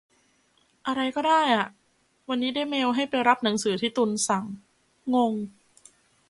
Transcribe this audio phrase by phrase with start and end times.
[0.87, 1.67] อะไรก็ได้อ่ะ
[2.29, 4.45] วันนี้ได้เมลให้ไปรับหนังสือที่ตุลสั่ง
[5.15, 5.33] งง